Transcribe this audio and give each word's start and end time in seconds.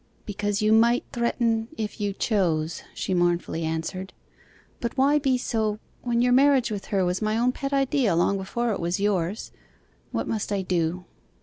'Because 0.25 0.63
you 0.63 0.73
might 0.73 1.05
threaten 1.13 1.67
if 1.77 2.01
you 2.01 2.11
chose,' 2.11 2.81
she 2.95 3.13
mournfully 3.13 3.63
answered. 3.63 4.13
'But 4.79 4.97
why 4.97 5.19
be 5.19 5.37
so 5.37 5.77
when 6.01 6.23
your 6.23 6.33
marriage 6.33 6.71
with 6.71 6.85
her 6.85 7.05
was 7.05 7.21
my 7.21 7.37
own 7.37 7.51
pet 7.51 7.71
idea 7.71 8.15
long 8.15 8.35
before 8.35 8.71
it 8.71 8.79
was 8.79 8.99
yours? 8.99 9.51
What 10.11 10.27
must 10.27 10.51
I 10.51 10.63
do? 10.63 11.05